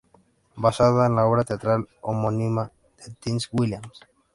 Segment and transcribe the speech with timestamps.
[0.55, 2.71] Basada en la obra teatral homónima
[3.05, 3.99] de Tennessee Williams.